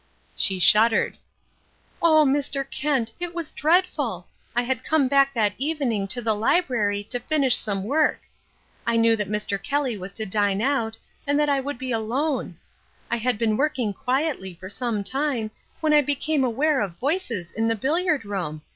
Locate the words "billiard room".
17.75-18.63